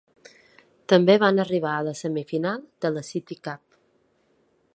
També 0.93 1.17
van 1.25 1.43
arribar 1.45 1.75
a 1.75 1.83
la 1.89 1.95
semifinal 2.01 2.65
de 2.87 2.95
la 2.97 3.05
City 3.11 3.39
Cup. 3.49 3.63